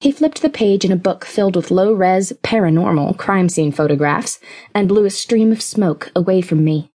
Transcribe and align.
He 0.00 0.12
flipped 0.12 0.40
the 0.40 0.48
page 0.48 0.86
in 0.86 0.92
a 0.92 0.96
book 0.96 1.26
filled 1.26 1.54
with 1.54 1.70
low 1.70 1.92
res, 1.92 2.32
paranormal 2.42 3.18
crime 3.18 3.50
scene 3.50 3.70
photographs 3.70 4.40
and 4.74 4.88
blew 4.88 5.04
a 5.04 5.10
stream 5.10 5.52
of 5.52 5.60
smoke 5.60 6.10
away 6.16 6.40
from 6.40 6.64
me. 6.64 6.90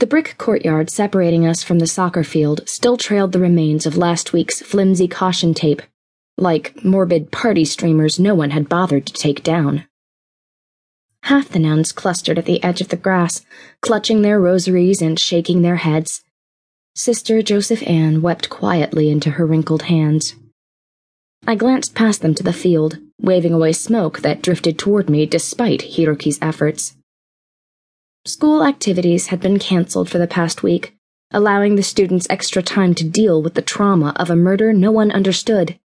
The 0.00 0.08
brick 0.08 0.34
courtyard 0.36 0.90
separating 0.90 1.46
us 1.46 1.62
from 1.62 1.78
the 1.78 1.86
soccer 1.86 2.24
field 2.24 2.68
still 2.68 2.96
trailed 2.96 3.30
the 3.30 3.38
remains 3.38 3.86
of 3.86 3.96
last 3.96 4.32
week's 4.32 4.60
flimsy 4.60 5.06
caution 5.06 5.54
tape, 5.54 5.80
like 6.36 6.84
morbid 6.84 7.30
party 7.30 7.64
streamers 7.64 8.18
no 8.18 8.34
one 8.34 8.50
had 8.50 8.68
bothered 8.68 9.06
to 9.06 9.12
take 9.12 9.44
down. 9.44 9.84
Half 11.22 11.50
the 11.50 11.60
nuns 11.60 11.92
clustered 11.92 12.36
at 12.36 12.46
the 12.46 12.60
edge 12.64 12.80
of 12.80 12.88
the 12.88 12.96
grass, 12.96 13.46
clutching 13.80 14.22
their 14.22 14.40
rosaries 14.40 15.00
and 15.00 15.20
shaking 15.20 15.62
their 15.62 15.76
heads. 15.76 16.24
Sister 16.96 17.42
Joseph 17.42 17.86
Ann 17.86 18.22
wept 18.22 18.50
quietly 18.50 19.08
into 19.08 19.30
her 19.30 19.46
wrinkled 19.46 19.82
hands. 19.82 20.34
I 21.44 21.56
glanced 21.56 21.94
past 21.94 22.22
them 22.22 22.34
to 22.34 22.42
the 22.42 22.52
field, 22.52 22.98
waving 23.20 23.52
away 23.52 23.72
smoke 23.72 24.20
that 24.20 24.42
drifted 24.42 24.78
toward 24.78 25.10
me 25.10 25.26
despite 25.26 25.82
Hiroki's 25.82 26.38
efforts. 26.40 26.96
School 28.24 28.64
activities 28.64 29.28
had 29.28 29.40
been 29.40 29.58
cancelled 29.58 30.08
for 30.08 30.18
the 30.18 30.28
past 30.28 30.62
week, 30.62 30.94
allowing 31.32 31.74
the 31.74 31.82
students 31.82 32.28
extra 32.30 32.62
time 32.62 32.94
to 32.94 33.08
deal 33.08 33.42
with 33.42 33.54
the 33.54 33.62
trauma 33.62 34.12
of 34.16 34.30
a 34.30 34.36
murder 34.36 34.72
no 34.72 34.92
one 34.92 35.10
understood. 35.10 35.78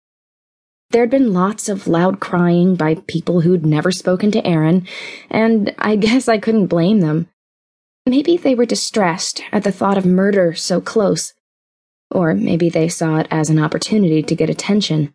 There'd 0.91 1.11
been 1.11 1.33
lots 1.33 1.71
of 1.71 1.89
loud 1.89 2.21
crying 2.21 2.77
by 2.77 2.97
people 3.07 3.41
who'd 3.41 3.65
never 3.65 3.91
spoken 3.91 4.31
to 4.33 4.47
Aaron, 4.47 4.87
and 5.31 5.75
I 5.79 5.97
guess 6.07 6.29
I 6.29 6.37
couldn't 6.37 6.67
blame 6.67 7.01
them. 7.01 7.29
Maybe 8.05 8.37
they 8.37 8.55
were 8.55 8.67
distressed 8.67 9.43
at 9.51 9.65
the 9.65 9.73
thought 9.73 9.99
of 9.99 10.05
murder 10.05 10.55
so 10.55 10.83
close, 10.83 11.33
or 12.11 12.35
maybe 12.35 12.69
they 12.69 12.89
saw 12.89 13.17
it 13.17 13.27
as 13.31 13.49
an 13.49 13.59
opportunity 13.59 14.23
to 14.23 14.37
get 14.37 14.51
attention. 14.51 15.13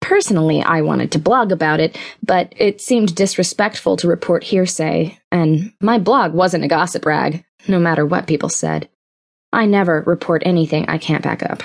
Personally, 0.00 0.62
I 0.62 0.82
wanted 0.82 1.10
to 1.12 1.18
blog 1.18 1.50
about 1.50 1.80
it, 1.80 1.98
but 2.22 2.52
it 2.56 2.80
seemed 2.80 3.14
disrespectful 3.14 3.96
to 3.96 4.08
report 4.08 4.44
hearsay, 4.44 5.18
and 5.32 5.72
my 5.80 5.98
blog 5.98 6.34
wasn't 6.34 6.64
a 6.64 6.68
gossip 6.68 7.06
rag, 7.06 7.44
no 7.66 7.78
matter 7.78 8.04
what 8.04 8.26
people 8.26 8.50
said. 8.50 8.88
I 9.52 9.66
never 9.66 10.02
report 10.06 10.42
anything 10.44 10.84
I 10.88 10.98
can't 10.98 11.22
back 11.22 11.42
up. 11.42 11.62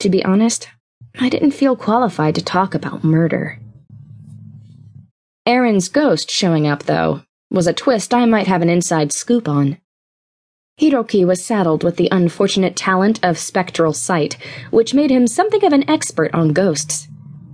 To 0.00 0.08
be 0.08 0.24
honest, 0.24 0.68
I 1.20 1.28
didn't 1.28 1.52
feel 1.52 1.76
qualified 1.76 2.34
to 2.36 2.44
talk 2.44 2.74
about 2.74 3.04
murder. 3.04 3.60
Aaron's 5.46 5.88
ghost 5.88 6.30
showing 6.30 6.66
up, 6.66 6.84
though, 6.84 7.22
was 7.50 7.66
a 7.66 7.72
twist 7.72 8.12
I 8.12 8.26
might 8.26 8.46
have 8.46 8.62
an 8.62 8.68
inside 8.68 9.12
scoop 9.12 9.48
on. 9.48 9.78
Hiroki 10.78 11.26
was 11.26 11.44
saddled 11.44 11.82
with 11.82 11.96
the 11.96 12.08
unfortunate 12.12 12.76
talent 12.76 13.18
of 13.22 13.36
spectral 13.36 13.92
sight, 13.92 14.36
which 14.70 14.94
made 14.94 15.10
him 15.10 15.26
something 15.26 15.64
of 15.64 15.72
an 15.72 15.88
expert 15.90 16.32
on 16.32 16.52
ghosts. 16.52 17.08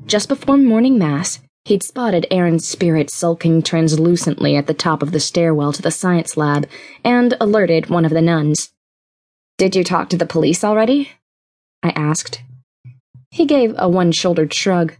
Just 0.06 0.28
before 0.28 0.58
morning 0.58 0.98
mass, 0.98 1.40
he'd 1.64 1.82
spotted 1.82 2.26
Aaron's 2.30 2.68
spirit 2.68 3.08
sulking 3.10 3.62
translucently 3.62 4.56
at 4.56 4.66
the 4.66 4.74
top 4.74 5.02
of 5.02 5.12
the 5.12 5.20
stairwell 5.20 5.72
to 5.72 5.80
the 5.80 5.90
science 5.90 6.36
lab 6.36 6.68
and 7.02 7.34
alerted 7.40 7.88
one 7.88 8.04
of 8.04 8.10
the 8.10 8.20
nuns. 8.20 8.72
Did 9.56 9.74
you 9.74 9.84
talk 9.84 10.10
to 10.10 10.18
the 10.18 10.26
police 10.26 10.62
already? 10.62 11.10
I 11.82 11.90
asked. 11.90 12.42
He 13.30 13.46
gave 13.46 13.74
a 13.78 13.88
one 13.88 14.12
shouldered 14.12 14.52
shrug. 14.52 14.96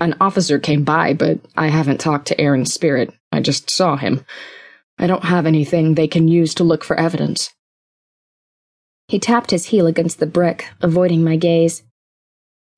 An 0.00 0.16
officer 0.20 0.58
came 0.58 0.82
by, 0.82 1.14
but 1.14 1.38
I 1.56 1.68
haven't 1.68 2.00
talked 2.00 2.26
to 2.28 2.40
Aaron's 2.40 2.74
spirit. 2.74 3.14
I 3.30 3.40
just 3.40 3.70
saw 3.70 3.96
him. 3.96 4.24
I 5.00 5.06
don't 5.06 5.24
have 5.24 5.46
anything 5.46 5.94
they 5.94 6.06
can 6.06 6.28
use 6.28 6.52
to 6.56 6.64
look 6.64 6.84
for 6.84 7.00
evidence. 7.00 7.54
He 9.08 9.18
tapped 9.18 9.50
his 9.50 9.64
heel 9.66 9.86
against 9.86 10.20
the 10.20 10.26
brick, 10.26 10.68
avoiding 10.82 11.24
my 11.24 11.36
gaze. 11.36 11.82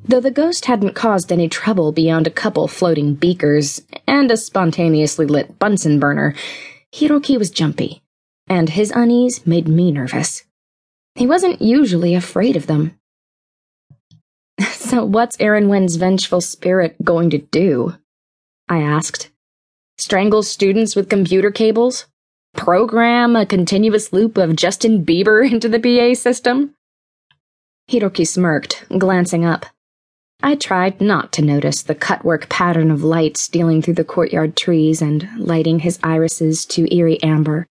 Though 0.04 0.20
the 0.20 0.30
ghost 0.30 0.66
hadn't 0.66 0.94
caused 0.94 1.32
any 1.32 1.48
trouble 1.48 1.90
beyond 1.90 2.28
a 2.28 2.30
couple 2.30 2.68
floating 2.68 3.14
beakers 3.14 3.82
and 4.06 4.30
a 4.30 4.36
spontaneously 4.36 5.26
lit 5.26 5.58
Bunsen 5.58 5.98
burner, 5.98 6.36
Hiroki 6.94 7.36
was 7.36 7.50
jumpy, 7.50 8.02
and 8.46 8.68
his 8.68 8.92
unease 8.92 9.44
made 9.44 9.66
me 9.66 9.90
nervous. 9.90 10.44
He 11.16 11.26
wasn't 11.26 11.60
usually 11.60 12.14
afraid 12.14 12.54
of 12.54 12.68
them. 12.68 12.96
so, 14.70 15.04
what's 15.04 15.36
Aaron 15.40 15.66
Nguyen's 15.66 15.96
vengeful 15.96 16.40
spirit 16.40 16.94
going 17.02 17.30
to 17.30 17.38
do? 17.38 17.96
I 18.68 18.80
asked. 18.80 19.30
Strangle 19.98 20.44
students 20.44 20.94
with 20.94 21.10
computer 21.10 21.50
cables? 21.50 22.06
Program 22.54 23.34
a 23.34 23.46
continuous 23.46 24.12
loop 24.12 24.36
of 24.36 24.56
Justin 24.56 25.04
Bieber 25.04 25.50
into 25.50 25.68
the 25.68 25.80
PA 25.80 26.14
system? 26.14 26.74
Hiroki 27.90 28.26
smirked, 28.26 28.84
glancing 28.98 29.44
up. 29.44 29.66
I 30.42 30.56
tried 30.56 31.00
not 31.00 31.32
to 31.32 31.42
notice 31.42 31.82
the 31.82 31.94
cutwork 31.94 32.48
pattern 32.48 32.90
of 32.90 33.04
light 33.04 33.36
stealing 33.36 33.80
through 33.80 33.94
the 33.94 34.04
courtyard 34.04 34.56
trees 34.56 35.00
and 35.00 35.28
lighting 35.36 35.80
his 35.80 35.98
irises 36.02 36.64
to 36.66 36.92
eerie 36.94 37.22
amber. 37.22 37.66